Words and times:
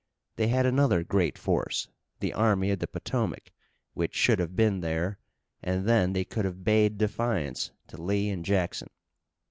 They 0.35 0.47
had 0.47 0.65
another 0.65 1.03
great 1.03 1.37
force, 1.37 1.87
the 2.21 2.33
Army 2.33 2.71
of 2.71 2.79
the 2.79 2.87
Potomac, 2.87 3.51
which 3.93 4.15
should 4.15 4.39
have 4.39 4.55
been 4.55 4.79
there, 4.81 5.19
and 5.61 5.87
then 5.87 6.13
they 6.13 6.25
could 6.25 6.43
have 6.43 6.63
bade 6.63 6.97
defiance 6.97 7.69
to 7.85 8.01
Lee 8.01 8.31
and 8.31 8.43
Jackson. 8.43 8.89